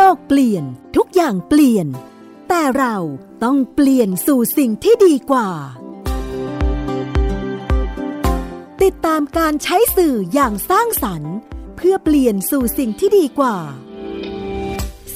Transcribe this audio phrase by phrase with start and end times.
[0.00, 0.64] โลกเปลี่ยน
[0.96, 1.86] ทุกอย่างเปลี่ยน
[2.48, 2.96] แต่เรา
[3.44, 5.48] ต้องเปลี่ยนสู่สิ่งที่ดีกว่า
[8.82, 11.34] ติดตามการใช้สื่ออย่างสร้างสรรค์
[11.76, 13.56] เพื่อเปลี่ยนสู่สิ่งที่ดีกว่า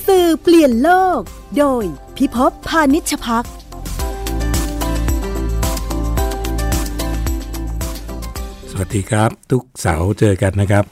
[0.06, 1.20] สื่อเปลี่ยนโลก
[1.58, 1.84] โดย
[2.16, 3.46] พิภพพานิชพัก
[8.70, 10.86] สวัสดีครับ ทุกเสาร์เจอกันนะครับ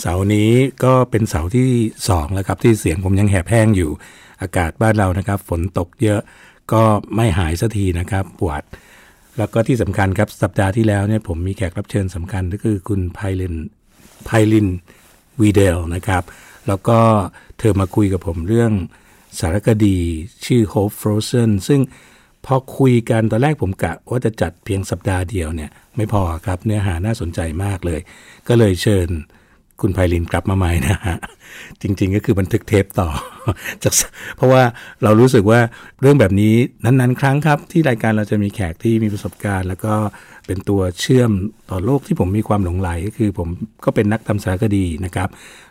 [0.00, 0.50] เสาร์นี้
[0.84, 1.68] ก็เป็นเสาร์ที่
[2.08, 3.90] สองแล้วครับที่เสียงผมยังแหบแห้งอยู่
[4.40, 6.20] อากาศบ้านเรานะครับ ฝนตกเยอะ
[6.72, 6.82] ก็
[7.14, 8.62] ไม่หายสักทีนะครับปวด
[9.38, 13.54] แล้วก็ที่สำคัญครับสัปดาห์ที่แล้วเนี่ยผมมีแขกรับเชิญสำคัญก็คือคุณไพลิน
[14.26, 14.68] ไพลิน
[15.40, 16.22] วีเดลนะครับ
[16.68, 16.98] แล้วก็
[17.58, 18.72] เธอมาคุยกับผมเรื่อง
[19.38, 19.98] สารคดี
[20.46, 21.80] ชื่อ Hope Frozen ซึ่ง
[22.44, 28.00] พอคุยกันตอนแรกผมกะว่าจะจัดเพียงสัปดาห์เดียวเนี่ยไม่พอครับเนื้อหาน่าสนใจมากเลย
[28.48, 29.08] ก็เลยเชิญ
[29.80, 31.16] คุณไพลินกลับมาใหม่นะฮะ
[31.82, 33.08] จริง ๆ ก็คือบันทึกเทปต่อ
[33.82, 33.92] จาก
[34.36, 34.62] เพราะว่า
[35.02, 35.60] เรารู้สึกว่า
[36.00, 39.94] เรื่องแบบนี้นั้นๆ ครั้งครับ ที่รายการเราจะมีแขกที่มีประสบการณ์ แล้วก็
[40.46, 41.30] เป็นตัวเชื่อม
[41.70, 43.48] ต่อโลกที่ผมมีความหลงไหลก็คือผม
[43.84, 45.28] ก็เป็นนักทำสารคดีนะครับ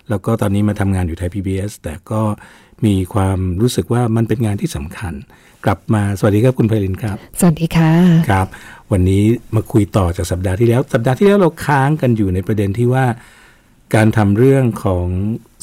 [0.09, 2.21] แล้วก็ตอนนี้มาทำงานอยู่ไทย PBS แต่ก็
[2.85, 5.13] มีความรู้สึกว่ามันเป็นงานที่สำคัญ
[5.65, 7.91] กลับมาสวัสดีครับคุณไพลินครับ สวัสดีค่ะ
[8.31, 8.47] ครับ
[8.91, 9.23] วันนี้
[9.55, 13.05] มาคุยต่อจากสัปดาห์ที่แล้ว สัปดาห์ที่แล้วเราค้างกันอยู่ในประเด็นที่ว่า
[13.95, 15.07] การทำเรื่องของ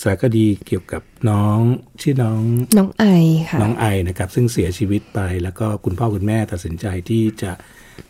[0.03, 1.59] สารคดีเกี่ยวกับน้อง
[2.03, 2.41] ชื่อน้อง
[2.79, 3.05] น้องไอ
[3.51, 7.53] ค่ะน้องไอนะครับ ซึ่งเสียชีวิตไปแล้วก็คุณพ่อคุณแม่ตัดสินใจที่จะ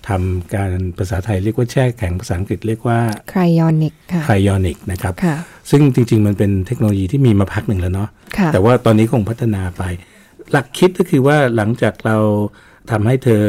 [0.08, 2.98] ทำการภาษาไทยเรียกว่าแช่แข็งภาษาอังกฤษเรียกว่า
[3.32, 5.36] ครยอนิกค่ะไคยอนิกนะครับค่ะ
[5.70, 9.82] ซึ่งจริง ๆ มันเป็นเทคโนโลยีที่มีมาพักหนึ่งแล้วเนาะค่ะแต่ว่าตอนนี้คงพัฒนาไป
[10.50, 12.16] หลักคิดก็คือว่าหลังจากเรา
[12.90, 13.42] ทำให้เธอ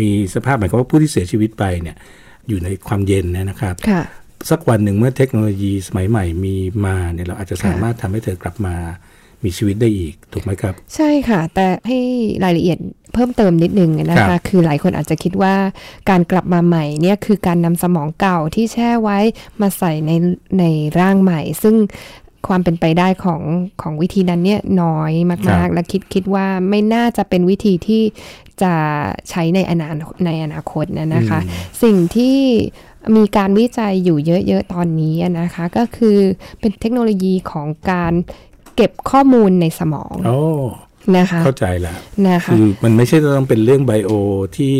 [0.00, 1.96] มีสภาพหมายความว่าผู้ที่เสียชีวิตไปเนี่ย
[2.48, 4.02] อยู่ในความเย็นเนยนะครับค่ะ
[4.50, 6.54] สักวันหนึ่งเมื่อเทคโนโลยีสมัยใหม่มี
[6.86, 8.76] มาเนี่ยเราอาจจะสามารถทำให้เธอกลับมา
[9.44, 11.98] มีชีวิตได้อีกถูกไหมครับ ใช่ค่ะ แต่ให้
[12.44, 12.78] รายละเอียด
[13.14, 15.54] เพิ่มเติมนิดนึงนะครัคะบคือหลายคนอาจจะคิดว่า
[16.10, 19.18] การกลับมาใหม่เนี่ยคือการนำสมองเก่าที่แช่ไว้
[19.60, 20.10] มาใส่ใน
[20.58, 20.64] ใน
[20.98, 21.74] ร่างใหม่ ซึ่ง
[22.48, 23.42] ความเป็นไปได้ของ
[23.82, 25.12] ของวิธีนั้นเนี่ยน้อย
[25.50, 28.02] มาก ๆ และคิดคิดว่าไม่น่าจะเป็นวิธีที่
[28.62, 28.74] จะ
[29.30, 29.88] ใช้ในอนา
[30.26, 31.40] ในอนาคตนะนะคะ
[31.82, 32.38] สิ่งที่
[33.16, 36.18] มีการวิจัยอยู่เยอะ ๆ ตอนนี้อะนะคะ ก็คือ
[36.60, 38.12] เป็นเทคโนโลยีของการ
[38.76, 40.40] เก็บข้อมูลในสมองโอ้
[41.16, 41.98] นะคะเข้าใจแล้ว
[42.28, 44.10] นะคะคือมันไม่ใช่ต้องเป็นเรื่องไบโอ
[44.56, 44.74] ที่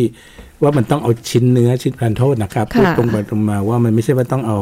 [0.62, 4.58] ว่ามันต้องเอาชิ้นเนื้อชิ้นพันโทษนะครับค่ะพูดตรงไปตรงมาว่ามันไม่ใช่ว่าต้องเอา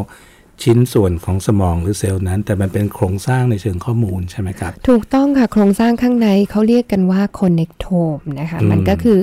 [0.62, 9.19] ชิ้นส่วนของสมองหรือเซลล์นั้น แต่มันเป็นโครงสร้างในเชิงข้อมูลใช่ไหมครับ ถูกต้องค่ะ โครงสร้างข้างในเขาเรียกกันว่า connectome นะคะอืมมันก็คือ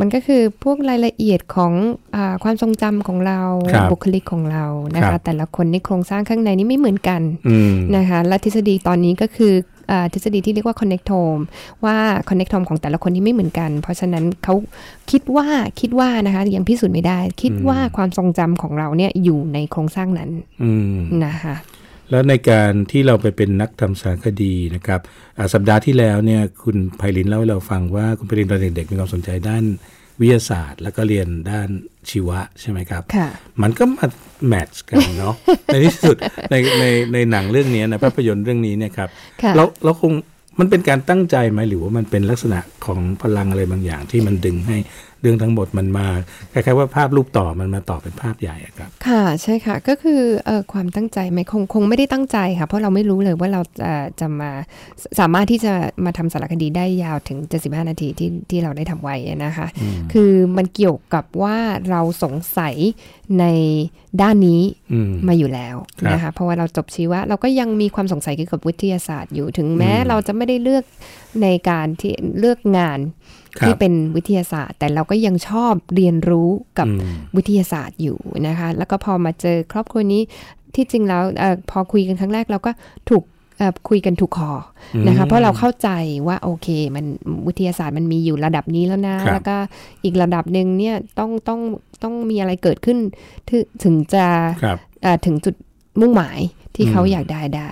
[0.00, 1.72] มันก็คือพวกรายละเอียดของ
[2.16, 3.40] อาความทรงจำของเรา
[3.72, 4.64] ครับบุคลิกของเรา
[4.94, 9.52] นะครัคะบแต่ละคนในโครงสร้างข้างในนี้ไม่เหมือนกันอืมนะคะ และทฤษฎีตอนนี้ก็คือ
[9.90, 11.40] อาทฤษฎีที่เรียกว่า connectome
[11.84, 11.96] ว่า
[12.28, 14.54] connectome ของแต่ละคนที่ไม่เหมือนกัน เพราะฉะนั้นเขา
[15.10, 15.46] คิดว่า
[15.80, 20.30] คิดว่านะคะยังพิสูจน์ไม่ได้ คิดว่าความทรงจำของเราเนี่ยอยู่ในโครงสร้างนั้น
[20.62, 21.56] อืมนะคะ
[22.10, 25.00] แล้วในการที่เราไปเป็นนักทำสารคดีนะครับ
[25.38, 29.64] อ่าสัปดาห์ที่แล้วเนี่ยคุณไพลินเล่าให้เราฟังว่าคุณไพลินตอนเด็กๆมีความสนใจด้าน
[30.20, 31.68] วิทยาศาสตร์ แล้วก็เรียนด้าน
[32.10, 33.28] ชีวะใช่ไหมครับค่ะ
[33.62, 34.06] มันก็มา
[34.46, 35.34] แมทช์กันเนาะ
[35.66, 36.16] ในที่สุด
[36.50, 39.08] ในในในหนังเรื่องนี้นะภาพยนตร์เรื่องนี้เนี่ยครับ
[39.42, 40.12] ค่ะเราเราคง
[40.60, 44.76] มันเป็นการตั้งใจไหมหรือว่ามันเป็นลักษณะของพลังอะไรบางอย่างที่มันดึงให้
[45.20, 46.06] เรื่องทั้งหมดมันมา
[46.52, 54.50] คล้ายๆว่าภาพรูปต่อมันมาต่อเป็นภาพใหญ่อะครับ ค่ะใช่ค่ะก็คือเอ่อความตั้งใจไหมคงคงไม่ได้ตั้งใจค่ะ เพราะเราไม่รู้เลยว่าเราจะจะมา
[55.02, 55.72] สสามารถที่จะ
[56.04, 59.66] มาทำสารคดีได้ยาวถึง 75 นาทีที่ที่เราได้ทำไว้อะนะคะ
[60.12, 61.56] คือมันเกี่ยวกับว่า
[61.90, 62.74] เราสงสัย
[63.40, 63.44] ใน
[64.22, 64.62] ด้านนี้
[64.92, 70.84] อืมมาอยู่แล้วครับนะคะเพราะว่าเราจบชีวะเราก็ยังมีความสงสัยเกี่ยวกับวิทยาศาสตร์อยู่ถึงแม้อืมเราจะไม่ได้เลือก
[71.42, 80.22] ในการที่เลือกงานครับ ที่เป็นวิทยาศาสตร์ แต่เราก็ยังชอบเรียนรู้กับอืมวิทยาศาสตร์อยู่นะคะ แล้วก็พอมาเจอครอบครัวนี้
[80.74, 82.70] ที่จริงแล้วเออพอคุยกันครั้งแรกเราก็
[83.10, 83.22] ถูก
[83.58, 84.52] เอ่อคุยกันถูกคอ
[84.96, 85.88] อมนะคะเพราะเราเข้าใจ
[86.28, 87.06] ว่าโอเคมัน
[87.46, 89.56] วิทยาศาสตร์มันมีอยู่ระดับนี้แล้วนะครับแล้วก็
[90.04, 91.60] อีกระดับหนึ่งเนี่ยต้องต้อง
[92.02, 92.98] ต้องมีอะไรเกิดขึ้น
[93.48, 94.26] ถึงถึงจะ
[94.62, 95.54] ครับเอ่อถึงจุด
[96.00, 96.38] มุ่งหมาย
[96.74, 97.70] ที่อืมเขาอยากได้ได้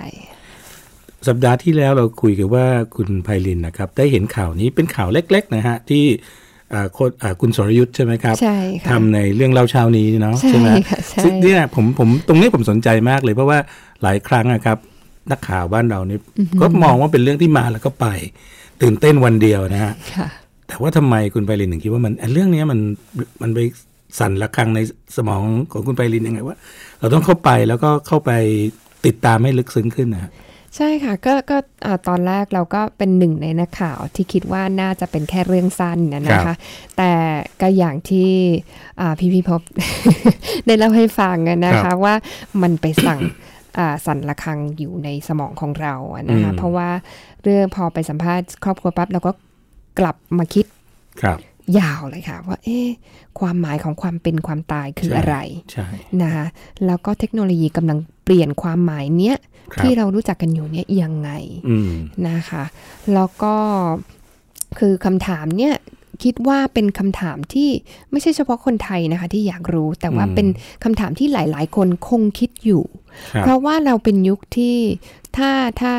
[1.29, 2.67] สัปดาห์ที่แล้วเราคุยกันว่า
[2.97, 6.05] คุณไพลินนะครับ ได้เห็นข่าวนี้เป็นข่าวเล็ก ๆ นะฮะ ที่
[6.73, 13.59] อ่าโคอ่าคุณสรยุทธ์ใช่ไหมครับใช่ค่ะทำในเรื่องเล่าเช้านี้เนาะใช่ไหมค่ะใช่ซึ่งเนี่ยผมผมตรงนี้ผมสนใจมากเลยเพราะว่า
[14.03, 14.79] หลายครั้งนะครับ
[15.31, 16.19] นักข่าวบ้านเรานี่
[16.61, 18.06] ก็มองว่าเป็นเรื่องที่มาแล้วก็ไป
[18.82, 20.29] ตื่นเต้นวันเดียวนะฮะค่ะ
[20.69, 22.81] แต่ว่าทำไมคุณไพลินถึงคิดว่ามันไอ้เรื่องเนี้ยมัน
[23.43, 23.59] มันไป
[24.19, 24.81] สั่นระฆังใน
[25.17, 25.43] สมอง
[25.73, 26.56] ของคุณไพลินยังไงว่า
[27.00, 28.32] เราต้องเข้าไปแล้วก็เข้าไป
[29.06, 30.31] ติดตามให้ลึกซึ้งขึ้นนะฮะ
[30.76, 31.56] ใช่ค่ะก็ก็
[31.87, 36.56] อ่าตอนแรกเราก็เป็นหนึ่งในนักข่าวที่คิดว่าน่าจะเป็นแค่เรื่องสั้นนะนะครัคะบ
[36.97, 37.12] แต่
[37.61, 38.31] ก็อย่างที่
[39.00, 39.61] อ่าพี่พิภพ
[40.67, 42.15] ได้เล่าให้ฟังอะนะครัคะบว่า
[42.62, 43.21] มันไปสั่ง
[43.79, 46.88] อ่าสั่นระฆังอยู่ในสมองของเราอะนะคะอืมเพราะว่า
[47.43, 49.32] เรื่องพอไปสัมภาษณ์ครอบครัวปั๊บเราก็
[49.99, 50.67] กลับมาคิด
[51.23, 51.38] ครับ
[51.79, 52.88] ยาวเลยค่ะ ว่าเอ๊ะ
[53.41, 55.37] ความหมายของความเป็นความตายคืออะไร
[55.73, 55.87] ใช่
[56.23, 56.47] นะคะ
[56.87, 59.37] แล้วก็เทคโนโลยีกำลัง เปลี่ยนความหมายเนี้ย
[59.73, 61.31] ครับที่เรารู้จักกันอยู่เนี่ยยังไง
[61.69, 61.93] อืม
[70.26, 70.47] อืมเป็น
[70.85, 72.85] คำถามที่หลาย ๆ คนคงคิดอยู่
[73.32, 74.76] ครับเพราะว่าเราเป็นยุคที่
[75.37, 75.50] ถ้า
[75.81, 75.94] ถ้า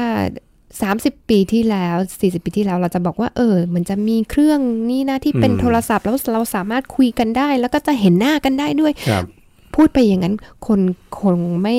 [0.66, 9.24] 30 ปีที่แล้ว 40 ปีที่แล้วเราจะบอกว่า เออ มันจะมีเครื่องนี้นะที่เป็นอืมโทรศัพท์แล้วเราสามารถคุยกันได้ แล้วก็จะเห็นหน้ากันได้ด้วยครับ
[9.76, 10.36] พูดไปอย่างนั้น
[10.68, 10.80] คน
[11.20, 11.78] คงไม่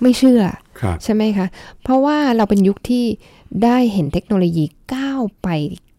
[0.00, 0.42] ไม่เชื่อ
[0.80, 1.46] ครับใช่ไหมคะ
[1.82, 3.04] เพราะว่าเราเป็นยุคที่
[3.64, 4.64] ได้เห็นเทคโนโลยี
[4.94, 5.48] ก้าวไป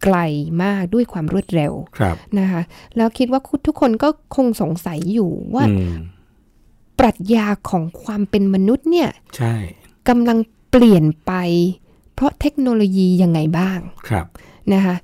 [0.02, 0.16] ไกล
[0.62, 2.62] มากด้วยความรวดเร็วครับนะคะ
[2.96, 5.94] แล้วคิดว่าทุกคนก็คงสงสัยอยู่ว่าอืม
[6.98, 9.54] ปรัชญาของความเป็นมนุษย์เนี่ยใช่
[10.08, 10.38] กำลัง
[10.70, 11.32] เปลี่ยนไป
[12.14, 13.78] เพราะเทคโนโลยียังไงบ้าง
[14.08, 14.26] ครับ
[14.74, 14.96] นะคะ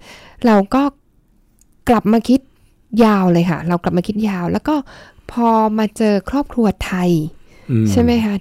[0.46, 0.82] เราก็
[1.88, 2.40] กลับมาคิด
[3.04, 4.74] ยาวเลยค่ะ เรากลับมาคิดยาว แล้วก็
[5.32, 5.48] พอ
[5.78, 7.10] มาเจอครอบครัวไทย
[7.70, 8.34] อืใช่ไหมคะ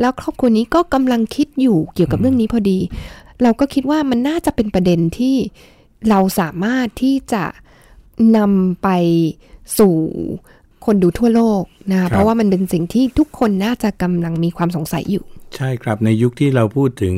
[0.00, 2.78] แล้วครอบครัวนี้ก็กำลังคิดอยู่เกี่ยวกับเรื่องนี้พอดี
[3.42, 5.34] เราก็คิดว่ามันน่าจะเป็นประเด็นที่
[6.08, 7.44] เราสามารถที่จะ
[8.36, 8.88] นำไป
[9.78, 9.94] สู่
[10.84, 15.24] คนดูทั่วโลกนะคะเพราะว่ามันเป็นสิ่งที่ทุกคนน่าจะกำลังมีความสงสัยอยู่
[15.56, 17.16] ใช่ครับในยุคที่เราพูดถึง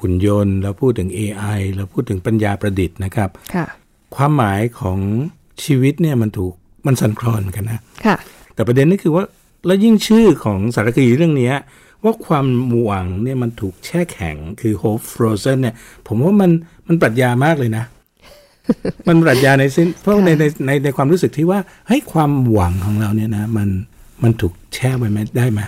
[0.00, 3.66] หุ่นยนต์ เราพูดถึง AI เราพูดถึงปัญญาประดิษฐ์นะครับค่ะ
[4.16, 4.98] ความหมายของ
[5.64, 6.52] ชีวิตเนี่ยมันถูก
[6.86, 8.16] มันสั่นคลอนกันนะค่ะ
[8.58, 9.24] แต่ประเด็นก็คือว่า
[9.66, 11.54] แล้วยิ่งชื่อของสารคดีเรื่องเนี้ย
[12.04, 12.46] ว่าความ
[12.82, 15.74] หวังเนี่ยมันถูกแช่แข็งคือ hope frozen เนี่ย
[16.06, 16.50] ผมว่ามัน
[16.86, 17.84] มันปรัชญามากเลยนะ
[19.08, 23.68] มันปรัชญาในสิ้นเพราะในในในในความรู้สึกที่ว่าเฮ้ยความหวังของเราเนี่ยนะ มัน
[24.22, 25.60] มันถูกแช่ไว้ไหมได้ไหม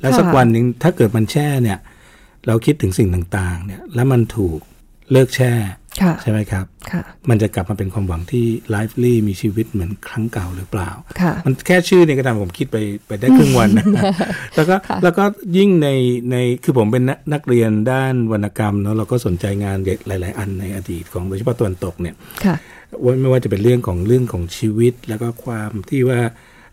[0.00, 1.78] แล้วสักค่ะวันหนึ่งถ้าเกิดมันแช่เนี่ย
[2.46, 4.58] เราคิดถึงสิ่งต่างๆ เนี่ย แล้วมันถูก
[5.12, 5.76] เลิกแช่ค่ะ
[6.22, 10.90] ใช่ไหมครับค่ะมันจะกลับมาเป็นความหวังที่ไลฟ์ลี่มีชีวิตเหมือนครั้งเก่าหรือเปล่า
[11.20, 13.84] ค่ะมันแค่ชื่อเนี่ยก็ทำให้ผมคิดไปไปได้ครึ่งวันนะ
[14.56, 15.24] แล้วก็แล้วก็
[15.56, 15.88] ยิ่งใน
[16.30, 22.56] ในคือผมเป็นนักนักเรียนด้านวรรณกรรมเนาะเราก็สนใจงานหลาย ๆ อันในอดีตของโดยเฉพาะตะวันตกเนี่ยค่ะ
[23.04, 26.20] ว่าไม่ว่าจะเป็นเรื่องของเรื่องของชีวิต แล้วก็ความที่ว่า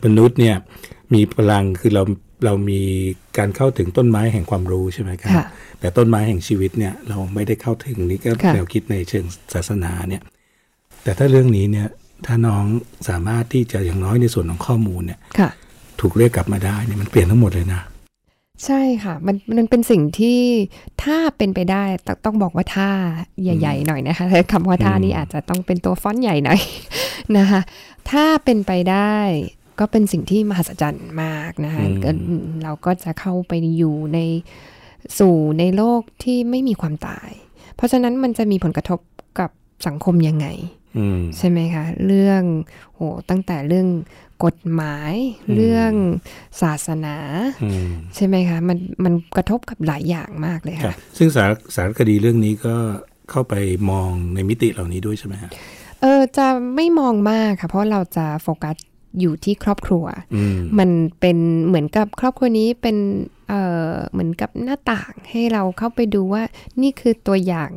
[0.06, 0.56] มนุษย์เนี่ย
[1.14, 2.04] มีพลังคือเรา
[2.46, 2.82] เรามี
[3.38, 5.46] การเข้าถึงต้นไม้แห่งความรู้ใช่ไหมครับค่ะ
[5.80, 10.22] แต่ต้นไม้แห่งชีวิตเนี่ยเราไม่ได้เข้าถึงนี่ก็ค่ะแนวคิดในเชิงศาสนาเนี่ย
[11.04, 11.88] แต่ถ้าเรื่องนี้เนี่ย
[12.26, 12.64] ถ้าน้อง
[13.10, 15.50] สามารถที่จะอย่างน้อยในส่วนของข้อมูลเนี่ยค่ะ
[16.02, 17.82] ถูกเรียกกลับมาได้เนี่ยมันเปลี่ยนทั้งหมดเลยนะ
[18.66, 20.40] ใช่ค่ะ มันมันเป็นสิ่งที่
[21.04, 22.90] ถ้าเป็นไปได้ตต้องบอกว่าถ้า
[23.44, 26.60] ใหญ่ ๆ หน่อยนะคะคำว่าท่านี้อืมอาจจะต้องเป็นตัวฟอนต์ใหญ่หน่อย
[27.38, 27.62] นะคะ
[28.12, 29.16] ถ้าเป็นไปได้
[29.80, 32.12] ก็เป็นสิ่งที่มหัศจรรย์มากนะคะก็
[32.64, 34.20] เราก็จะเข้าไปอยู่ใน
[35.20, 37.32] สู่ในโลกที่ไม่มีความตาย
[37.76, 39.00] เพราะฉะนั้นมันจะมีผลกระทบ
[39.40, 39.50] กับ
[39.88, 40.48] สังคมยังไง
[40.98, 42.44] อืมใช่ไหมคะ เรื่อง
[42.96, 43.00] โห
[43.30, 43.88] ตั้งแต่เรื่อง
[44.46, 45.14] กฎหมาย
[45.48, 45.92] อืมเรื่อง
[46.62, 47.18] ศาสนา
[47.64, 52.76] อืมใช่ไหมคะมันมันกระทบกับหลายอย่างมากเลยครับค่ะ ซึ่งสารสารคดีเรื่องนี้ก็
[53.32, 53.56] เข้าไป
[53.92, 55.52] มองในมิติเหล่านี้ด้วยใช่ไหมฮะ
[56.02, 58.76] เออจะไม่มองมากค่ะ เพราะเราจะโฟกัส
[59.20, 60.90] อยู่ที่ครอบครัวอืมมัน
[61.20, 62.98] เป็นเหมือนกับครอบครัวนี้เป็น
[63.50, 63.54] เอ
[63.92, 66.44] อเหมือนกับหน้าต่างให้เราเข้าไปดูว่า
[66.82, 67.72] นี่คือตัวอย่าง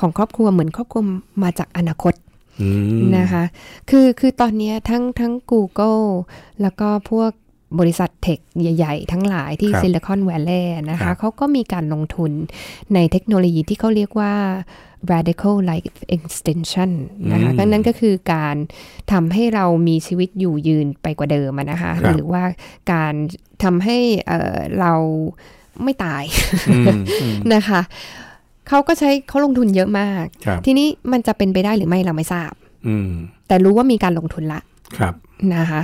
[0.00, 1.02] ของครอบครัวเหมือนครอบครัว
[1.42, 2.14] มาจากอนาคต
[2.60, 2.68] อื
[2.98, 3.44] มนะคะ
[3.90, 6.04] คือคือตอนเนี้ยทั้งทั้ง Google
[6.60, 7.30] แล้วก็พวก
[7.78, 12.32] บริษัทเทคใหญ่ ๆ ทั้งหลายที่ครับซิลิคอนแวลลย์นะครัคะบเขาก็มีการลงทุน
[12.94, 14.32] ในเทคโนโลยีที่เขาเรียกว่า
[15.12, 16.90] radical life extension
[17.32, 18.56] นะคะอืมก็นั่นก็คือการ
[19.12, 22.42] ทำให้เรามีชีวิตอยู่ยืนไปกว่าเดิมอะนะคะครับหรือว่า
[22.92, 23.14] การ
[23.64, 23.98] ทำให้
[24.28, 24.92] เอ่อเรา
[25.82, 26.24] ไม่ตาย
[26.70, 26.84] อืม
[27.20, 27.80] อืมนะคะ
[28.68, 32.52] เขาก็ใช้เขาลงทุนเยอะมากครับทีนี้มันจะเป็นไปได้หรือไม่เราไม่ทราบ
[32.88, 33.10] อืม
[33.48, 34.60] แต่รู้ว่ามีการลงทุนละ
[34.98, 35.14] ครับ
[35.54, 35.80] นะคะ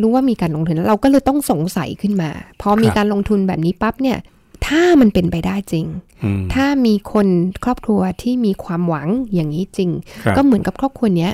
[0.00, 4.18] รู้ว่ามีการลงทุนแล้วเราก็เลยต้องสงสัยขึ้นมา พอมีครับการลงทุนแบบนี้ปั๊บเนี่ย
[4.66, 5.86] ถ้ามันเป็นไปได้จริง
[6.24, 7.26] อืมถ้ามีคน
[7.64, 9.90] ครอบครัวที่มีความหวังอย่างนี้จริง
[10.24, 11.32] ครับก็เหมือนกับครอบครัวเนี้ย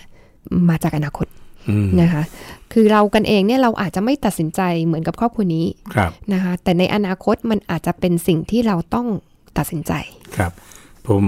[0.68, 1.26] มาจากอนาคต
[1.68, 2.22] อืมนะคะ
[2.72, 9.06] คือเรากันเองเนี่ยเราอาจจะไม่ตัดสินใจเหมือนกับครอบครัวนี้ครับนะคะ แต่ในอนาคตมันอาจจะเป็นสิ่งที่เราต้อง
[9.58, 9.92] ตัดสินใจ
[10.36, 10.52] ครับ
[11.08, 11.24] ผม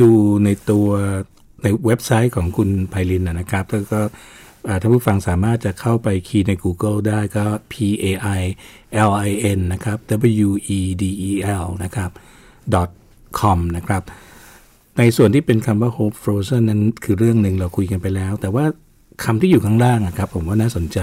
[0.00, 0.10] ดู
[0.44, 0.88] ในตัว
[1.62, 4.45] ในเว็บไซต์ของคุณไพลินนะนะครับแล้วก็อ่า
[4.80, 8.06] ท่านผู้ฟังสามารถจะเข้าไปคีย์ใน Google ได้ก็ P A
[8.38, 8.40] I
[9.08, 9.98] L I N นะครับ
[10.46, 11.32] W E D E
[11.64, 12.10] L นะครับ
[12.74, 12.90] dot
[13.40, 14.02] com นะครับ
[14.98, 18.64] ในส่วนที่เป็นคำว่า hope frozen นั้นคือเรื่องหนึ่งเราคุยกันไปแล้ว แต่ว่า
[19.24, 21.00] คำที่อยู่ข้างล่างอะครับ ผมว่าน่าสนใจ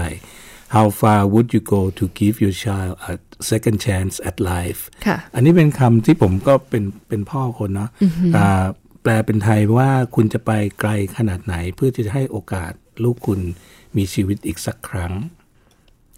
[0.74, 3.14] how far would you go to give your child a
[3.50, 7.90] second chance at life ค่ะอันนี้เป็นคำที่ผมก็เป็นเป็นพ่อคนเนาะ
[8.36, 8.64] อ่า
[9.04, 12.72] แปลเป็นไทยว่าคุณจะไปไกลขนาดไหน เพื่อที่จะให้โอกาส
[13.04, 13.40] ลูกคุณ
[13.96, 15.12] มีชีวิตอีกสักครั้ง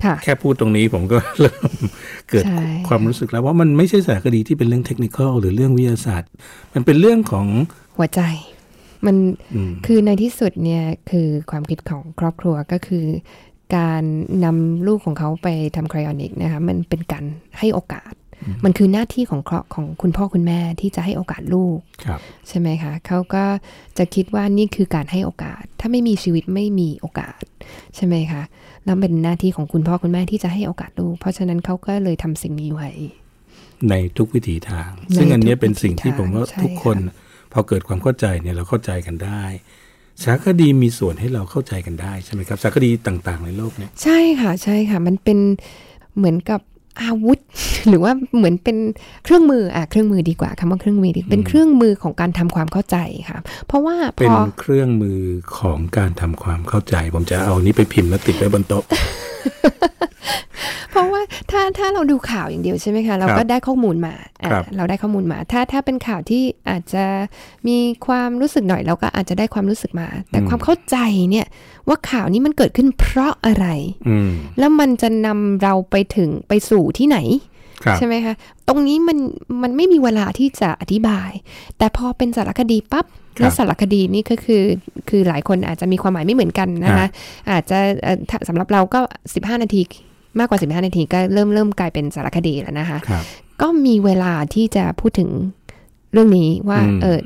[0.05, 1.71] ค่ะแค่พูดตรงนี้ผมก็เริ่ม
[2.31, 6.31] เกิดใช่ความรู้สึกแล้วว่ามันไม่ใช่สารคดีที่เป็นเรื่องเทคนิคอลหรือเรื่องวิทยาศาสตร์
[6.75, 7.47] มันเป็นเรื่องของ
[7.97, 8.21] หัวใจ
[9.07, 9.17] มัน
[9.55, 13.05] อืมคือในที่สุดเนี่ยคือความคิดของครอบครัวก็คือ
[13.77, 14.03] การ
[14.45, 17.25] นำลูกของเขาไปทำครยอนิกนะคะมันเป็นการ
[17.59, 18.13] ให้โอกาส
[18.65, 23.45] มันคือหน้าที่ของครอบของคุณพ่อคุณแม่ที่จะให้โอกาสลูกครับใช่ไหมคะเขาก็
[23.99, 27.43] จะคิดว่านี่คือการให้โอกาส ถ้าไม่มีชีวิตไม่มีโอกาส
[27.97, 28.43] ใช่ไหมคะ
[28.85, 32.91] แล้วเป็นหน้าที่ของคุณพ่อคุณแม่ที่จะให้โอกาสลูก เพราะฉะนั้นเขาก็เลยทำสิ่งนี้ไว้
[33.89, 39.45] ในทุกวิถีทางในซึ่งอันเนี้ยทุกเป็นสิ่งที่ผมว่าวิถีทางทุกคนใช่พอเกิดความเข้าใจเนี่ยเราเข้าใจกันได้
[40.23, 45.39] สารคดีมีส่วนให้เราเข้าใจกันได้ใช่ไหมครับสารคดีต่างๆ ในโลกเนี่ยใช่ค่ะ ใช่ค่ะ มันเป็น
[46.17, 46.61] เหมือนกับ
[47.03, 47.39] อาวุธ
[47.89, 48.77] หรือว่าเหมือนเป็น
[49.25, 52.97] เครื่องมืออะเครื่องมือดีกว่าคำว่าเครื่องมือดีเป็นเครื่องมือของการทำความเข้าใจ
[53.29, 55.21] ค่ะ เพราะว่าพเป็นอเครื่องมือ
[55.59, 58.85] ของการทำความเข้าใจ ผมจะเอานี้ไปพิมพ์แล้วติดไว้บนโต๊ะ
[60.97, 67.05] เพราะว่าถ้าถ้าเราดูข่าวอย่างเดียวใช่ไหมคะ เราก็ได้ข้อมูลมาอะครับเราได้ข้อมูลมา ถ้าถ้าเป็นข่าวที่อาจจะ
[67.69, 67.77] มี
[68.07, 70.97] ความรู้สึกหน่อยเราก็อาจจะได้ความรู้สึกมา แต่ความเข้าใจ
[71.31, 71.47] เนี่ย
[71.89, 73.67] ว่าข่าวนี้มันเกิดขึ้นเพราะอะไร
[74.09, 77.19] อืมแล้วมันจะนำเราไปถึงไปสู่ที่ไหน
[77.85, 78.35] ครับใช่ไหมคะ
[78.69, 79.19] ตรงนี้มัน
[79.63, 81.31] มันไม่มีเวลาที่จะอธิบาย
[81.79, 83.07] แต่พอเป็นสารคดีปั๊บ
[83.39, 84.63] ครับแล้วสารคดีนี่ก็คือ
[85.09, 87.07] คือหลายคนอาจจะมีความหมายไม่เหมือนกันนะคะ
[87.51, 89.01] อาจจะเอ่อถ้าสำหรับเราก็
[89.33, 89.83] 15 นาที
[90.39, 93.25] มากกว่า 15 นาทีก็เริ่มเริ่มกลายเป็นสารคดีแล้วนะคะครับ
[93.63, 95.31] ก็มีเวลาที่จะพูดถึง
[96.13, 97.19] เรื่องนี้ว่าอืมเออ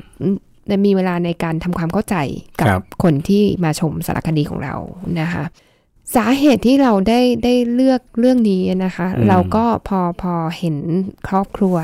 [0.85, 2.15] มีเวลาในการทำความเข้าใจ
[2.59, 4.75] กัครับคนที่มาชมสารคดีของเรา
[5.21, 5.43] นะคะ
[6.15, 10.77] สาเหตุที่เราได้ได้เลือกเรื่องนี้นะคะอืมเราก็พอพอเห็น
[11.27, 11.75] ครอบครัว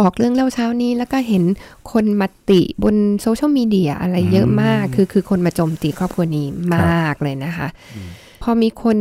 [0.00, 1.44] ออกเรื่องเล่าเช้านี้แล้วก็เห็น
[1.92, 7.68] คนมาติบนโซเชียลมีเดียอะไรเยอะมาก คือคือคนมาโจมตีครอบครัวนี้มากเลยนะคะ
[8.42, 8.98] พอมีคน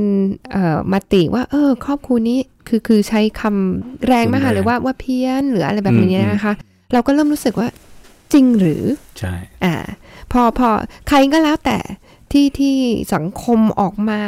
[0.51, 6.53] เอ่อมาติว่า เออ ครอบครัวนี้คือคือใช้คำแรงมากค่ะหรือว่าว่าเพี้ยนหรืออะไรแบบนี้นะคะ
[6.93, 7.69] เราก็เริ่มรู้สึกว่า
[8.34, 8.84] จริงหรือ
[9.19, 9.75] ใช่อ่า
[10.31, 10.69] พอพอ
[11.08, 11.77] ใครก็แล้วแต่
[12.31, 12.75] ที่ที่
[13.13, 14.22] สังคมออกมา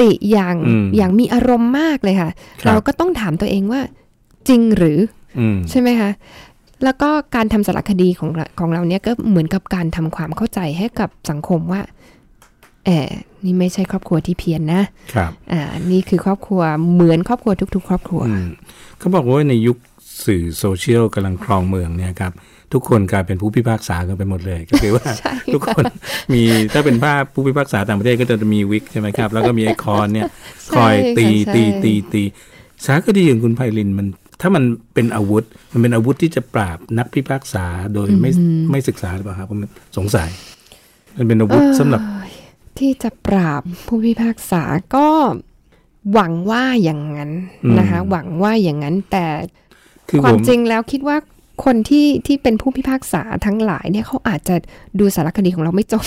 [0.00, 2.30] ติอย่างอืมอย่างมีอารมณ์มากเลยค่ะ
[2.62, 3.80] ครับเราก็ต้องถามตัวเองว่า
[4.48, 4.98] จริงหรือ
[5.38, 6.10] อืมใช่ไหมคะ
[6.84, 11.80] แล้วก็การทำสารคดีของเราของเราเนี่ยก็เหมือนกับการทำความเข้าใจให้กับสังคมว่า
[12.84, 13.10] แอบ
[13.44, 14.82] นี่ไม่ใช่ครอบครัวที่เพี้ยนนะ
[15.14, 18.46] ครับอ่านี่คือครอบครัวเหมือนครอบครัวทุก ๆ ครอบครัวอืม
[18.98, 19.76] เขาบอกว่าในยุค
[20.26, 22.32] สื่อโซเชียลกำลังครองเมืองเนี่ยครับ
[22.72, 25.84] ทุกคนกลายเป็นผู้พิพากษากันไปหมดเลย ก็คือว่าใช่ทุกคน
[26.32, 30.28] มีถ้าเป็นภาพผู้พิพากษาต่างประเทศก็จะมีวิกใช่ไหมครับ แล้วก็มีไอคอนเนี่ย
[30.74, 32.22] คอยตีใช่ตีใช่ตีตี
[32.84, 34.06] สารคดีของคุณไพลินมัน
[34.40, 38.30] ถ้ามันเป็นอาวุธ มันเป็นอาวุธที่จะปราบนักพิพากษาโดยไม่
[38.70, 39.58] ไม่ศึกษาหรือเปล่าครับผม
[39.96, 40.28] สงสัย
[41.16, 42.23] มันเป็นอาวุธสำหรับเอ่อ
[42.78, 44.62] ที่จะปราบผู้พิพากษา
[44.94, 45.08] ก็
[46.12, 47.30] หวังว่าอย่างนั้น
[47.78, 49.26] นะคะอืมหวังว่าอย่างนั้นแต่
[50.08, 51.16] คือควาผมมจริงแล้วคิดว่า
[51.64, 54.56] คนที่ที่เป็นผู้พิพากษาทั้งหลายเนี่ยเขาอาจจะ
[54.98, 56.04] ดูสารคดีของเราไม่จบ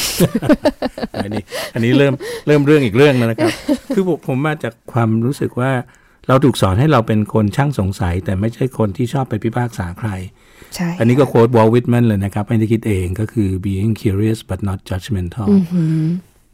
[1.24, 1.44] อันนี้
[1.74, 2.14] อันนี้เริ่ม
[2.48, 3.52] เริ่มเรื่องอีกเรื่องแล้วนะครับ
[3.96, 5.72] คือผมผมมาจากความรู้สึกว่า
[6.28, 10.10] เราถูกสอนให้เราเป็นคนช่างสงสัย แต่ไม่ใช่คนที่ชอบไปพิพากษาใคร
[10.76, 15.48] ใช่ อันนี้ก็โค้ดวอลวิทแมนเลยนะครับ ไม่ได้คิดเองก็คือ being curious but not judgmental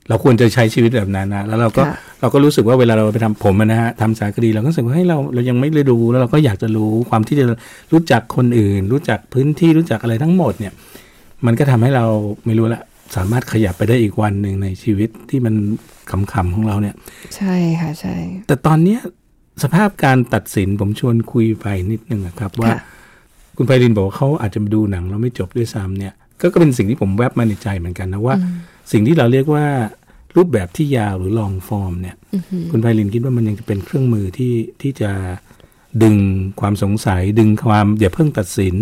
[0.09, 7.45] เราควรจะใช้ชีวิตแบบนั้นนะแล้วเราก็ค่ะเราก็รู้สึกว่าเวลาเราไปทำผมอะนะฮะทำสารคดีเราก็รู้สึกว่าให้ยเราเรายังไม่ได้รู้แล้วเราก็อยากจะรู้ความที่จะ
[7.91, 10.73] รู้จักคนอื่น รู้จักพื้นที่รู้จักอะไรทั้งหมดเนี่ย
[11.45, 12.05] มันก็ทำให้เรา
[12.45, 12.81] ไม่รู้ละ
[13.15, 15.55] สามารถขยับไปได้อีกวันหนึ่งในชีวิตที่มัน
[16.11, 16.95] ขำๆของเราเนี่ย
[17.35, 18.15] ใช่ค่ะใช่
[18.47, 18.99] แต่ตอนเนี้ย
[19.63, 22.79] สภาพการตัดสินผมชวนคุยไปนิดนึงอะครับ ว่าค่ะ
[23.57, 28.35] คุณไพรินบอกว่าเขาอาจจะมาดูหนังแล้วไม่จบด้วยซ้ำเนี่ย ก็ก็เป็นสิ่งที่ผมแวบมาในใจเหมือนกันนะว่า
[28.91, 29.65] สิ่งที่เราเรียกว่า
[30.35, 32.15] รูปแบบที่ยาวหรือลองฟอร์มเนี่ย
[32.71, 35.11] คุณไพรินคิดว่ามันยังจะเป็นเครื่องมือที่ที่จะ
[36.03, 36.15] ดึง
[36.59, 38.75] ความสงสัย ดึงความอย่าเพิ่งตัดสิน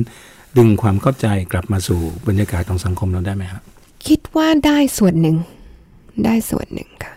[0.58, 3.62] ดึงความเข้าใจกลับมาสู่บรรยากาศของสังคมเราได้ไหมครับ
[4.08, 5.38] คิดว่าได้ส่วนหนึ่ง
[6.26, 7.14] ได้ส่วนหนึ่งค่ะ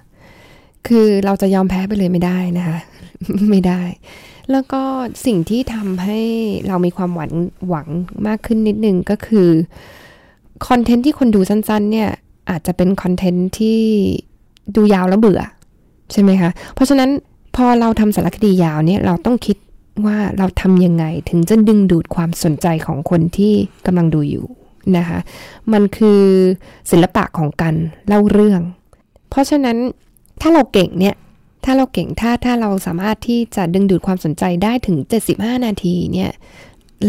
[0.87, 2.79] คือเราจะยอมแพ้ไปเลยไม่ได้นะคะ
[3.51, 3.83] ไม่ได้
[4.51, 4.83] แล้วก็
[5.27, 6.21] สิ่งที่ทำให้
[6.69, 7.33] เรามีความหวัง
[7.69, 7.89] หวัง
[8.27, 9.49] มากขึ้นนิดนึงก็คือ
[10.67, 12.11] คอนเทนต์ที่คนดูสั้นๆ เนี่ย
[12.51, 13.79] อาจจะเป็นคอนเทนต์ที่
[14.77, 15.43] ดูยาวแล้วเบื่อ
[16.13, 17.11] ใช่ไหมคะ เพราะฉะนั้น
[17.57, 19.57] พอเราทำสารคดียาวเนี่ยเราต้องคิด
[20.07, 23.53] ว่าเราทำยังไงถึงจะดึงดูดความสนใจของคนที่
[23.87, 24.45] กำลังดูอยู่
[24.97, 25.19] นะคะ
[25.73, 26.23] มันคือ
[26.91, 27.75] ศิลปะของการ
[28.07, 28.61] เล่าเรื่อง
[29.31, 29.77] เพราะฉะนั้น
[30.41, 31.17] ถ้าเราเก่งเนี่ย
[31.65, 34.97] ถ้าเราเก่งถ้าถ้าเราสามารถที่จะดึงดูดความสนใจได้ถึง
[35.33, 36.31] 75 นาทีเนี่ย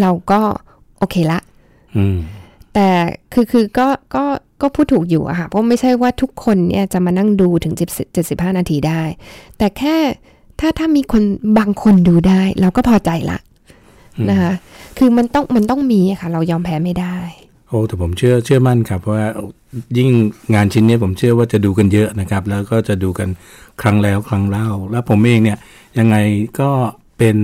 [0.01, 0.41] เราก็
[0.97, 1.39] โอเคละ
[2.75, 2.89] แต่
[3.33, 4.23] คือคือก็ก็
[4.61, 9.01] ก็พูดถูกอยู่อะค่ะ เพราะไม่ใช่ว่าทุกคนเนี่ยจะมานั่งดูถึง70 75 นาทีได้
[9.57, 9.95] แต่แค่
[10.59, 11.23] ถ้าถ้ามีคน
[11.59, 13.39] บางคนดูได้ เราก็พอใจละ
[14.29, 14.53] นะคะ
[14.97, 17.17] คือมันต้องมันต้องมีอะค่ะ เรายอมแพ้ไม่ได้
[17.67, 19.23] โอ้แต่ผมเชื่อเชื่อมั่นครับว่า
[19.97, 20.09] ยิ่ง
[20.53, 23.29] งานชิ้นนี้ผมเชื่อว่าจะดูกันเยอะนะครับ แล้วก็จะดูกัน
[23.81, 25.57] ครั้งแล้วครั้งเล่า แล้วผมเองเนี่ย
[25.99, 26.15] ยังไง
[26.59, 26.69] ก็
[27.17, 27.37] เป็น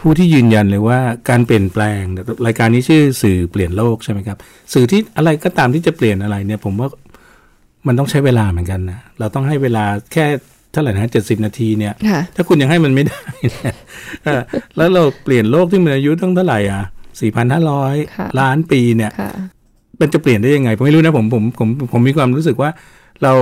[0.00, 0.98] ผู้ที่ยืนยันเลยว่า
[1.30, 2.02] การเปลี่ยนแปลง
[2.46, 4.38] รายการนี้ชื่อสื่อเปลี่ยนโลกใช่ไหมครับ
[4.72, 6.88] สื่อที่อะไรก็ตามที่จะเปลี่ยนอะไรเนี่ย ผมว่า
[7.86, 10.26] มันต้องใช้เวลาเหมือนกันนะเราต้องให้เวลาแค่
[10.72, 13.74] เท่าไหร่นะเจ็ดสิบนาทีเนี่ยค่ะถ้าคุณยังให้มันไม่ได้เนี่ย
[14.24, 14.40] เออ
[14.76, 16.82] แล้วเราเปลี่ยนโลกที่มันอายุตั้งเท่าไหร่อะ
[17.20, 19.32] สี่พันห้าร้อยค่ะล้านปีเนี่ยค่ะ
[20.00, 22.70] มันจะเปลี่ยนได้ยังไง ผมไม่รู้นะผมผมผมผมมีความรู้สึกว่า
[23.22, 23.32] เรา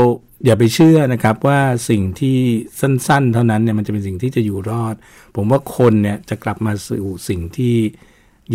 [0.44, 2.38] อย่าไปเชื่อนะครับว่าสิ่งที่
[2.80, 4.94] สั้น ๆ เท่านั้นเนี่ยมันจะเป็นสิ่งที่จะอยู่รอด
[5.36, 7.74] ผมว่าคนเนี่ยจะกลับมาสู่สิ่งที่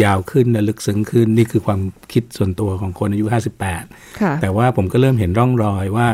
[0.03, 1.81] ยาวขึ้นและลึกซึ้งขึ้นนี่คือความ
[2.13, 3.25] คิดส่วนตัวของคนอายุ
[3.73, 6.07] 58ค่ะแต่ว่าผมก็เริ่มเห็นร่องรอยว่า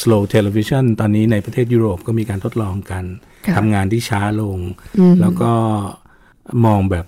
[0.00, 3.04] slow television ตอนนี้ในประเทศยุโรปก็มีการทดลองกัน
[3.46, 4.58] ค่ะทำงานที่ช้าลง
[4.98, 5.52] อืมแล้วก็
[6.64, 7.06] มองแบบ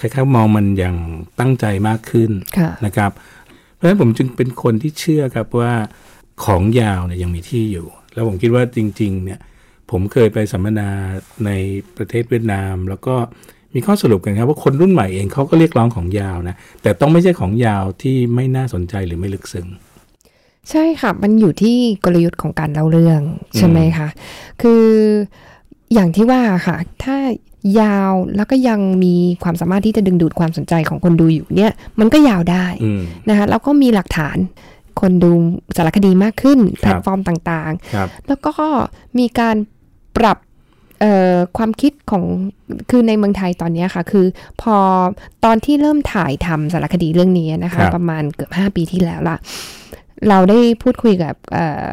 [0.00, 0.96] คล้ายๆมองมันอย่าง
[1.40, 3.10] ตั้งใจมากขึ้นค่ะนะครับ
[3.74, 5.72] เพราะฉะนั้นผมจึงเป็นคนที่เชื่อครับว่า
[6.44, 9.40] ของยาวเนี่ยยังมีที่อยู่ แล้วผมคิดว่าจริง ๆ เนี่ย
[9.90, 10.88] ผมเคยไปสัมมนา
[11.46, 11.50] ใน
[11.96, 13.14] ประเทศเวียดนาม แล้วก็
[13.74, 19.66] มีข้อสรุปกันครับว่าคนรุ่นใหม่เองเขาก็เรียกร้องของยาวนะ แต่ต้องไม่ใช่ของยาวที่ไม่น่าสนใจหรือไม่ลึกซึ้ง
[20.70, 23.20] ใช่ค่ะ มันอยู่ที่กลยุทธ์ของการเล่าเรื่อง
[23.56, 24.08] ใช่ไหมคะ
[24.62, 24.84] คือ
[25.94, 27.16] อย่างที่ว่าค่ะ ถ้า
[27.80, 34.36] ยาวแล้วก็ยังมีความสามารถที่จะดึงดูดความสนใจของคนดูอยู่เนี่ย มันก็ยาวได้อืมนะคะแล้วก็มีหลักฐาน
[35.00, 35.30] คนดู
[35.76, 38.66] สารคดีมากขึ้น แพลตฟอร์มต่างครับๆแล้วก็
[39.18, 39.56] มีการ
[40.16, 40.38] ปรับ
[41.00, 42.24] เอ่อความคิดของ
[42.90, 44.26] คือในเมืองไทยตอนเนี้ยค่ะ คือ
[44.62, 44.76] พอ
[45.44, 49.36] ตอนที่เริ่มถ่ายทำสารคดีเรื่องนี้นะครัคะบประมาณเกือบ 5 ปีที่แล้วล่ะ
[50.28, 51.92] เราได้พูดคุยกับเอ่อ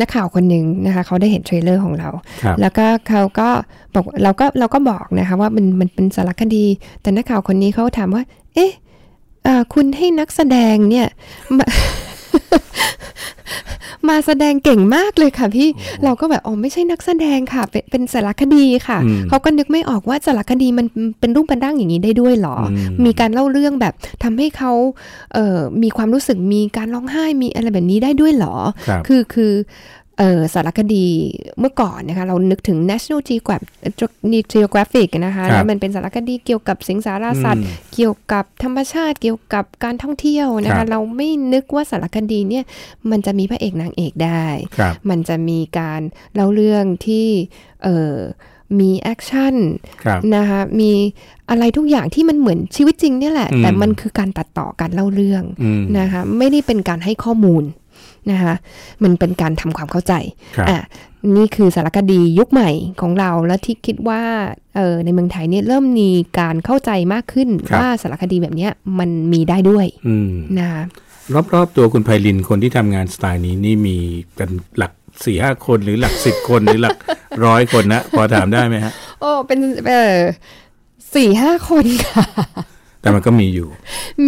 [0.00, 2.08] นักข่าวคนหนึ่งนะคะเขาได้เห็นเทรลเลอร์ของเรา
[2.42, 3.48] ครับแล้วก็เขาก็
[3.94, 6.64] บอกเราก็เราก็บอกนะคะว่ามันมันเป็นสารคดี
[7.02, 8.22] แต่นักข่าวคนนี้เขาถามว่า
[8.54, 8.91] เอ๊ะเอ่อ
[9.74, 11.06] คุณให้นักแสดงเนี่ย
[11.58, 11.66] มา
[14.08, 15.68] มาแสดงเก่งมากเลยค่ะพี่
[16.04, 20.86] เราก็แบบอ๋อไม่ใช่นักแสดงค่ะ เป็นเป็นสารคดีค่ะอืมเขาก็นึกไม่ออกว่าสารคดีมัน
[21.20, 24.72] เป็นรูปเป็นร่างอย่างนี้ได้ด้วยเหรออมมีการเล่าเรื่องแบบทำให้เขา
[25.34, 28.54] เอ่อมีความรู้สึกมีการร้องไห้มีอะไรแบบนี้ได้ด้วยเหรอ
[28.88, 30.01] ครับคือคือเออ
[30.54, 31.06] สารคดี
[31.60, 42.64] เมื่อก่อนนะคะเรานึกถึง National Geographic Geographic นะคะครับแล้วมันเป็นสารคดีเกี่ยวกับสิงสารสัตว์อืมเกี่ยวกับธรรมชาติเกี่ยวกับการท่องเที่ยวนะครัคะบเราไม่นึกว่าสารคดีเนี่ย
[43.10, 44.46] มันจะมีพระเอกนางเอกได้
[44.76, 46.00] ครับมันจะมีการ
[46.34, 47.26] เล่าเรื่องที่
[47.84, 48.16] เออ
[48.80, 49.54] มีแอคชั่น
[50.04, 50.92] ครับนะคะมี
[51.50, 57.64] อะไรทุกอย่างที่มันเหมือนชีวิตจริงเนี่ยแหละอืมแต่มันคือการตัดต่อการเล่าเรื่องอืมนะคะไม่ได้เป็นการให้ข้อมูล
[58.30, 58.54] นะคะ
[59.02, 60.14] มันเป็นการทำความเข้าใจ
[60.56, 60.80] ครับอะ
[61.36, 64.22] นี่คือสารคดียุคใหม่ของเราและที่คิดว่า
[64.76, 70.82] เออในเมืองไทยเนี่ยเริ่มมีการเข้าใจมากขึ้นครับว่าสารคดีแบบเนี้ยมันมีได้ด้วยอืมนะคะ
[71.54, 73.96] รอบๆตัวคุณไพลินคนที่ทำงานสไตล์นี้นี่มี
[74.38, 74.92] กันหลัก
[75.24, 76.96] สี่ห้าคนหรือหลักสิบคนหรือหลัก
[77.44, 80.16] ร้อยคนนะพอถามได้ไหมฮะโอ้เป็นเออ
[81.14, 82.26] สี่ห้าคนค่ะ
[83.02, 83.68] แต่มันก็มีอยู่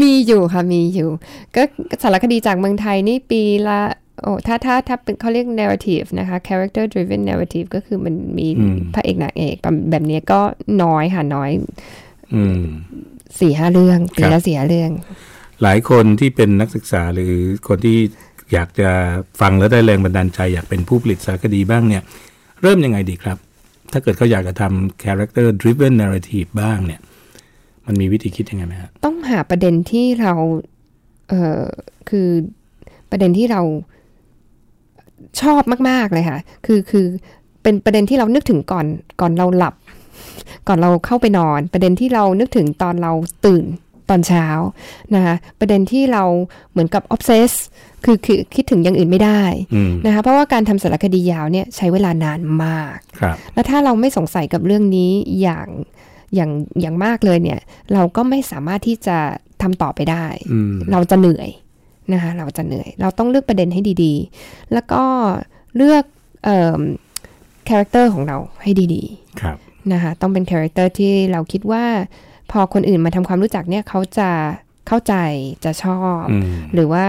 [0.00, 1.08] มีอยู่ค่ะมีอยู่
[1.56, 1.62] ก็
[2.02, 3.80] สารคดีจากเมืองไทยนี่ปีละ
[4.22, 10.40] โอ้ถ้าถ้าถ้าเป็นเขาเรียก narrative นะคะ character driven narrative ก็คือมันมีอืมพระเอกนางเอกแบบแบบนี้ก็
[10.82, 11.50] น้อยค่ะน้อย
[12.34, 12.62] อืม
[13.40, 14.90] สี่ห้าเรื่องปีครัละบสี่ห้าเรื่อง
[15.62, 17.32] หลายคนที่เป็นนักศึกษาหรือ
[17.68, 17.98] คนที่
[18.52, 18.90] อยากจะ
[19.40, 22.02] ฟังแล้วได้แรงบันดาลใจ อยากเป็นผู้ผลิตสารคดีบ้างเนี่ย
[22.62, 23.38] เริ่มยังไงดีครับ
[23.92, 27.00] ถ้าเกิดเขาอยากจะทำ character driven narrative บ้างเนี่ย
[27.86, 30.34] มันมีวิธีคิดยังไงไหมฮะต้องหาประเด็นที่เรา
[31.28, 31.62] เออ
[32.08, 32.28] คือ
[33.10, 33.62] ประเด็นที่เรา
[35.40, 37.06] ชอบมาก ๆ เลยค่ะ คือคือ
[37.62, 38.86] เป็นประเด็นที่เรานึกถึงก่อน
[39.20, 39.74] ก่อนเราหลับ
[40.68, 43.12] ก่อนเราเข้าไปนอน ประเด็นที่เรานึกถึงตอนเรา
[43.46, 43.64] ตื่น
[44.10, 44.46] ตอนเช้า
[45.14, 46.24] นะคะประเด็นที่เรา
[46.70, 47.52] เหมือนกับ obsess
[48.04, 49.42] คือคือคิดถึงอย่างอื่นไม่ได้
[49.74, 55.68] อืมนะคะเพราะว่าการทำสารคดียาวเนี่ยใช้เวลานานมากครับแล้วถ้าเราไม่สงสัยกับเรื่องนี้อย่าง
[56.34, 57.60] อย่างอย่างมากเลยเนี่ย
[57.92, 59.18] เราก็ไม่สามารถที่จะ
[59.62, 61.48] ทำต่อไปได้อืมเราจะเหนื่อย
[62.12, 65.02] นะคะเราจะเหนื่อย เราต้องเลือกประเด็นให้ดีๆ แล้วก็
[65.76, 66.04] เลือก
[66.44, 66.80] เอ่อ
[67.68, 69.02] คาแรคเตอร์ของเราให้ดี
[69.40, 71.84] ครับๆนะคะต้องเป็นคาแรคเตอร์ที่เราคิดว่า
[72.50, 74.30] พอคนอื่นมาทำความรู้จักเนี่ยเขาจะ
[74.88, 75.14] เข้าใจ
[75.64, 76.44] จะชอบอืม
[76.74, 77.06] หรือว่า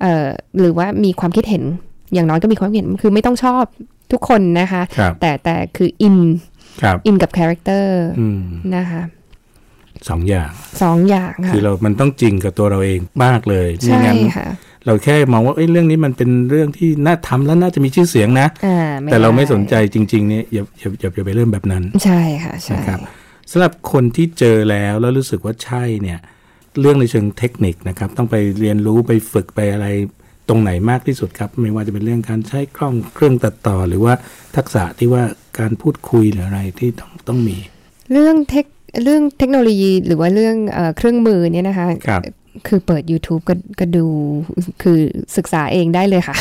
[0.00, 0.26] เอ่อ
[0.60, 1.64] หรือว่ามีความคิดเห็น
[2.12, 3.64] อย่างน้อยก็มีความเห็นคือไม่ต้องชอบ
[4.12, 6.55] ทุกคนนะคะครับแต่แต่คืออินครับ
[7.06, 8.40] อินกับคาแรคเตอร์อืม
[8.76, 9.02] นะคะ
[10.08, 10.50] สองอย่าง
[10.82, 14.46] สองอย่างค่ะคือเรามันต้องจริงกับตัวเราเองมากเลยไม่ใช่งั้นค่ะ
[14.86, 18.78] เราแค่มองว่าเอ้ยเรื่องนี้มันเป็นเรื่องที่น่าทำแล้วน่าจะมีชื่อเสียงนะอ่า
[19.10, 22.98] แต่เราไม่ด้สนใจจริงๆเนี่ยอย่าอย่าอย่าอย่าไปเริ่มแบบนั้น ใช่ค่ะใช่นะครับ
[23.50, 26.18] สำหรับคนที่เจอแล้วแล้วรู้สึกว่าใช่เนี่ย
[26.80, 29.86] เรื่องในเชิงเทคนิคนะครับ ต้องไปเรียนรู้ไปฝึกไปอะไร
[30.48, 34.14] ตรงไหนมากที่สุดครับ ไม่ว่าจะเป็นเรื่องการใช้กล้องเครื่องตัดต่อ หรือว่า
[34.56, 35.22] ทักษะที่ว่า
[35.58, 37.56] การพูดคุยหรืออะไรที่ต้องต้องมี
[38.12, 38.66] เรื่องเทค
[39.02, 41.88] เรื่องเทคโนโลยีหรือว่าเรื่องเออเครื่องมือเนี่ยนะคะ
[42.56, 44.06] ครับคือเปิด YouTube ก็ก็ดู
[44.82, 44.98] คือ
[45.36, 46.36] ศึกษาเองได้เลยค่ะ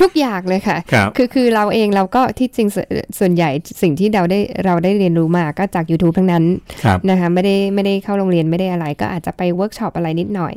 [0.00, 2.86] ทุกอย่างเลยค่ะครับคือคือเราเองเราก็ที่จริงส่วน
[3.18, 3.50] ส่วนใหญ่
[3.82, 6.44] สิ่งที่เราได้เราได้เรียนรู้มาก็จาก YouTube ทั้งนั้น
[6.84, 10.54] ครับนะคะไม่ได้ไม่ได้เข้าโรงเรียนไม่ได้อะไร ก็อาจจะไปเวิร์กช็อปอะไรนิดหน่อย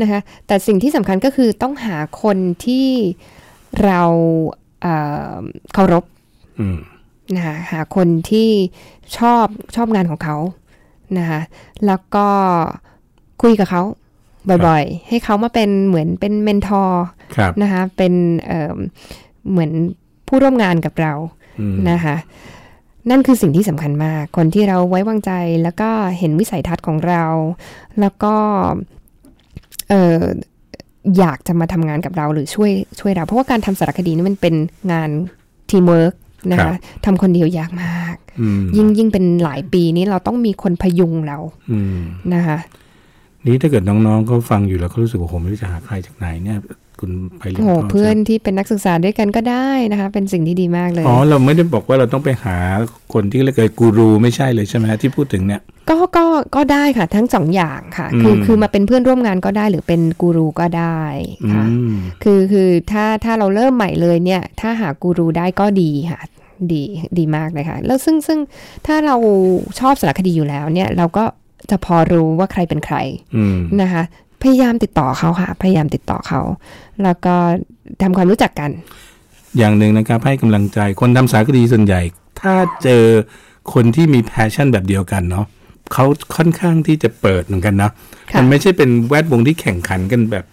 [0.00, 2.88] นะคะ แต่สิ่งที่สำคัญก็คือต้องหาคนที่
[3.84, 4.02] เรา
[4.82, 4.94] เอ่
[5.38, 6.04] อเคารพ
[6.60, 6.78] อืม
[7.36, 8.48] นะคะหาคนที่
[9.18, 10.36] ชอบชอบงานของเขา
[11.18, 11.40] นะคะ
[11.86, 12.28] แล้วก็
[13.42, 13.82] คุยกับเขา
[14.66, 17.04] บ่อยๆ ให้เขามาเป็นเหมือนเป็น mentor
[17.36, 18.14] ครับนะคะ เป็น
[18.46, 18.76] เอ่อ
[19.50, 19.70] เหมือน
[20.28, 21.12] ผู้ร่วมงานกับเรา
[21.60, 22.16] อืมนะคะ
[23.10, 27.24] นั่นคือสิ่งที่สำคัญมาก คนที่เราไว้วางใจแล้วก็เห็นวิสัยทัศน์ของเรา
[28.00, 28.34] แล้วก็
[29.90, 30.20] เออ
[31.18, 34.54] อยากจะมาทำงานกับเราหรือช่วยช่วยเรา เพราะว่าการทำสารคดีนี่มันเป็น
[34.92, 35.10] งาน
[35.70, 36.14] ทีมเวิร์ก
[36.52, 36.74] นะคะ
[37.04, 41.38] ทำคนเดียวยากมากอืมยิ่งยิ่งเป็นหลายปีนี้เราต้องมีคนพยุงเรา
[41.72, 41.98] อืม
[42.34, 42.58] นะคะ
[43.46, 46.58] นี่ถ้าเกิดน้องๆเขาฟังอยู่แล้วเขารู้สึกว่าผมไม่รู้จะหาใครจากไหนเนี่ย
[47.00, 52.56] คุณไปเรียนโอ้โหต่เพื่อนที่เป็นนักศึกษาด้วยกันก็ได้นะคะ เป็นสิ่งที่ดีมากเลยอ๋อเราไม่ได้บอกว่าเราต้องไปหา
[53.12, 56.24] คนที่เรียกว่ากูรูไม่ใช่เลยใช่ไหมฮะที่พูดถึงเนี่ยก็ก็
[56.56, 61.02] ก็ได้ค่ะ ทั้งสองอย่างค่ะ คืออืมคือมาเป็นเพื่อนร่วมงานก็ได้หรือเป็นกูรูก็ได้
[61.54, 66.20] ค่ะอืมคือคือถ้าถ้าเราเริ่มใหม่เลยเนี่ย ถ้าหากูรูได้ก็ดีค่ะ
[66.72, 66.82] ดี
[67.18, 68.38] ดีมากเลยค่ะ แล้วซึ่งซึ่ง
[68.86, 69.16] ถ้าเรา
[69.80, 71.24] ชอบสารคดีอยู่แล้วเนี่ย เราก็
[71.70, 72.96] จะพอรู้ว่าใครเป็นใคร
[73.36, 74.02] อืมนะคะ
[74.42, 76.40] พยายามติดต่อเขาค่ะ พยายามติดต่อเขา
[77.02, 77.34] แล้วก็
[78.02, 78.70] ทำความรู้จักกัน
[79.58, 82.00] อย่างหนึ่งนะครับให้กำลังใจคนทำสารคดีส่วนใหญ่
[82.40, 83.04] ถ้าเจอ
[83.74, 85.46] คนที่มีแพชชั่นแบบเดียวกันเนาะ
[85.92, 86.04] เขา
[86.36, 87.92] ค่อนข้างที่จะเปิดเหมือนกันเนาะ
[88.30, 90.44] ค่ะมันไม่ใช่เป็นแวดวงที่แข่งขันกันแบบ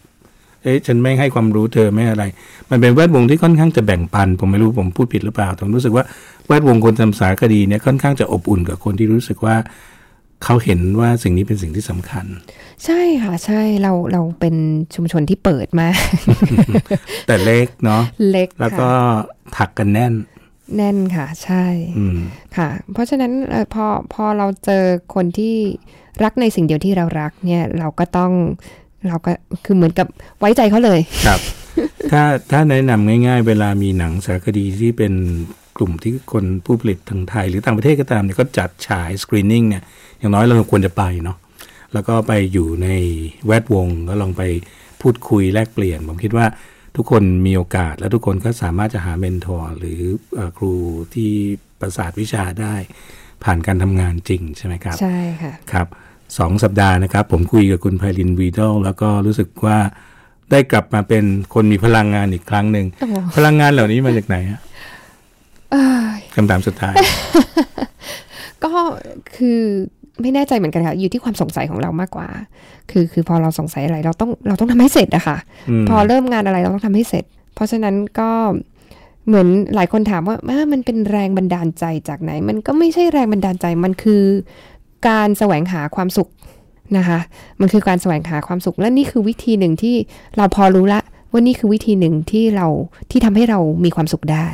[0.64, 2.24] เอ๊ะฉันไม่ให้ความรู้เธอไม่อะไร
[2.70, 6.04] มันเป็นแวดวงที่ค่อนข้างจะแบ่งปัน ผมไม่รู้ผมพูดผิดหรือเปล่าผมรู้สึกว่า
[6.48, 9.56] แวดวงคนทำสารคดีเนี่ยค่อนข้างจะอบอุ่นกับคนที่รู้สึกว่า
[10.44, 12.26] เขาเห็นว่าสิ่งนี้เป็นสิ่งที่สำคัญ
[12.86, 14.56] ใช่ค่ะ ใช่เราเราเป็น
[14.96, 15.96] ชุมชนที่เปิดมาก
[17.28, 20.14] แต่เล็กเนาะเล็กแล้วก็ค่ะถักกันแน่น
[20.76, 21.66] แน่นค่ะ ใช่
[21.98, 22.20] อืม
[22.58, 24.84] ค่ะ เพราะฉะนั้นเอ่อพอพอเราเจอ
[25.16, 25.56] คนที่
[26.24, 28.32] รักในสิ่งเดียวที่เรารักเนี่ยเราก็ต้อง
[29.08, 29.32] เราก็
[29.66, 30.08] คือเหมือนกับ
[30.40, 31.40] ไว้ใจเขาเลยครับ
[32.12, 35.14] ถ้าถ้าแนะนำง่าย ๆ เวลามีหนังสารคดีที่เป็น
[35.80, 39.84] กลุ่มที่คนผู้ผลิตทางไทย หรือต่างประเทศก็ตามเนี่ยก็จัดฉายสกรีนนิ่งเนี่ย
[40.20, 41.38] อย่างน้อยเราควรจะไปเนาะ
[41.94, 42.90] แล้วก็ไปอยู่ใน
[43.48, 44.44] แวดวงแล้วลองไป
[45.02, 46.46] พูดคุยแลกเปลี่ยน ผมคิดว่า
[46.96, 50.02] ทุกคนมีโอกาส และทุกคนก็สามารถจะหาเมนทอร์หรือ
[50.36, 50.74] เอ่อครู
[51.14, 51.32] ที่
[51.80, 52.76] ประสาทวิชาได้
[53.44, 55.88] ผ่านการทำงานจริงใช่ไหมครับ ใช่ค่ะครับ
[56.38, 59.78] สองสัปดาห์นะครับ ผมคุยกับคุณไพลินวีดอลแล้วก็รู้สึกว่า
[60.52, 64.69] ได้กลับมาเป็นคนมีพลังงานอีกครั้งหนึ่งโอ้โหพลังงานเหล่านี้มาจากไหนฮะเอ้ย
[66.36, 66.96] คำถามสุดท้าย
[68.64, 68.72] ก็
[69.36, 69.62] คือ
[70.22, 72.28] ไม่แน่ใจเหมือนกันค่ะ อยู่ที่ความสงสัยของเรามากกว่า
[72.92, 75.38] คือคือพอเราสงสัยอะไร เราต้องเราต้องทำให้เสร็จอะค่ะ
[75.70, 77.24] อืมพอเริ่มงานอะไรเราต้องทำให้เสร็จ
[77.56, 78.32] เพราะฉะนั้นก็
[79.28, 84.24] เหมือนหลายคนถามว่าอ่ามันเป็นแรงบันดาลใจจากไหน มันก็ไม่ใช่แรงบันดาลใจมันคือ
[85.08, 86.30] การแสวงหาความสุข
[86.98, 87.20] นะคะ
[87.62, 89.96] มันคือการแสวงหาความสุข และนี่คือวิธีหนึ่งที่
[90.38, 91.02] เราพอรู้ละ
[91.32, 92.68] ว่านี่คือวิธีหนึ่งที่เรา
[93.12, 94.48] ที่ทำให้เรามีความสุขได้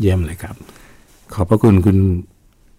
[0.00, 0.54] เยี่ยมเลยครับ
[1.34, 1.98] ขอบพระคุณคุณ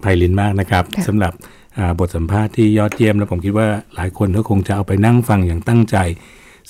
[0.01, 1.33] ไพลินมากนะครับค่ะสำหรับ
[1.77, 5.97] อ่าบทสัมภาษณ์ที่ยอดเยี่ยม แล้วผมคิดว่าหลายคนก็คงจะเอาไปนั่งฟังอย่างตั้งใจ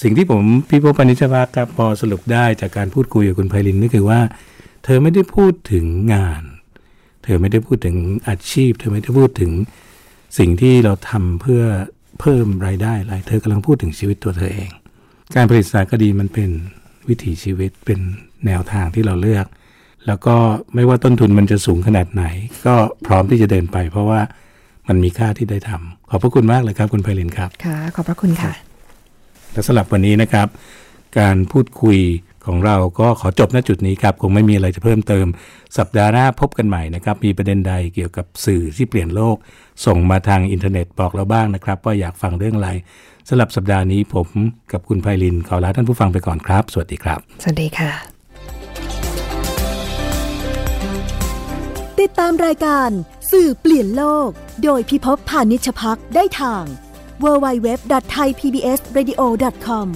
[0.02, 4.20] สิ่งที่ผมพี่พบปณิชวัฒน์ครับพอสรุปได้จากการพูดคุยกับคุณไพลินก็คือว่า
[4.84, 6.44] เธอไม่ได้พูดถึงงาน
[7.24, 7.96] เธอไม่ได้พูดถึง
[8.28, 9.52] อาชีพ เธอไม่ได้พูดถึง
[10.38, 11.64] สิ่งที่เราทำเพื่อ
[12.20, 14.70] เพิ่มรายได้อะไรเธอกำลังพูดถึงชีวิตตัวเธอเอง
[15.36, 16.50] การผลิตสารคดีมันเป็น
[17.08, 18.00] วิถีชีวิตเป็น
[18.46, 19.46] แนวทางที่เราเลือก
[20.08, 20.36] แล้วก็
[20.76, 22.24] ไม่ว่าต้นทุนมันจะสูงขนาดไหน
[22.66, 24.22] ก็พร้อมที่จะเดินไป เพราะว่า
[24.88, 28.54] มันมีค่าที่ได้ทำขอบพระคุณมากเลยครับ คุณไพลินครับค่ะขอบพระคุณค่ะ
[29.52, 30.48] และสำหรับวันนี้นะครับ
[31.20, 32.00] การพูดคุย
[32.46, 35.26] ของเราก็ขอจบณจุดนี้ครับ คงไม่มีอะไรจะเพิ่มเติม
[35.78, 39.36] สัปดาห์หน้าพบกันใหม่นะครับ มีประเด็นใดเกี่ยวกับสื่อที่เปลี่ยนโลก
[39.86, 42.70] ส่งมาทางอินเทอร์เน็ตบอกเราบ้างนะครับ ว่าอยากฟังเรื่องอะไร
[43.28, 44.28] สำหรับสัปดาห์นี้ผม
[44.72, 48.15] กับคุณไพลินขอลาท่านผู้ฟังไปก่อนครับ สวัสดีครับ สวัสดีค่ะ
[52.02, 52.90] ติดตามรายการ
[53.32, 54.30] สื่อเปลี่ยนโลก
[54.64, 56.64] โดยพิพพพานิชพักได้ทาง
[57.24, 59.88] www.thaipbsradio.com